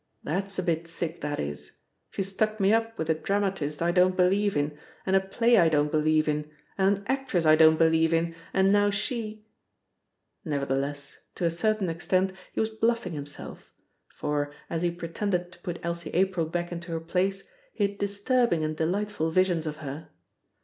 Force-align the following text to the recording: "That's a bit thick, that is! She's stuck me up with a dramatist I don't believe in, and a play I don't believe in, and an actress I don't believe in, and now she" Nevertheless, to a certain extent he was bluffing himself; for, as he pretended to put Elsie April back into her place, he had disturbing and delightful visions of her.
"That's 0.23 0.57
a 0.57 0.63
bit 0.63 0.87
thick, 0.87 1.21
that 1.21 1.39
is! 1.39 1.73
She's 2.09 2.31
stuck 2.31 2.59
me 2.59 2.73
up 2.73 2.97
with 2.97 3.07
a 3.11 3.13
dramatist 3.13 3.83
I 3.83 3.91
don't 3.91 4.17
believe 4.17 4.57
in, 4.57 4.75
and 5.05 5.15
a 5.15 5.19
play 5.19 5.59
I 5.59 5.69
don't 5.69 5.91
believe 5.91 6.27
in, 6.27 6.49
and 6.75 6.97
an 6.97 7.03
actress 7.05 7.45
I 7.45 7.55
don't 7.55 7.77
believe 7.77 8.11
in, 8.11 8.33
and 8.51 8.73
now 8.73 8.89
she" 8.89 9.45
Nevertheless, 10.43 11.19
to 11.35 11.45
a 11.45 11.51
certain 11.51 11.87
extent 11.87 12.33
he 12.51 12.59
was 12.59 12.71
bluffing 12.71 13.13
himself; 13.13 13.75
for, 14.15 14.51
as 14.71 14.81
he 14.81 14.89
pretended 14.89 15.51
to 15.51 15.59
put 15.59 15.77
Elsie 15.83 16.09
April 16.15 16.47
back 16.47 16.71
into 16.71 16.91
her 16.93 16.99
place, 16.99 17.47
he 17.71 17.83
had 17.87 17.99
disturbing 17.99 18.63
and 18.63 18.75
delightful 18.75 19.29
visions 19.29 19.67
of 19.67 19.77
her. 19.85 20.09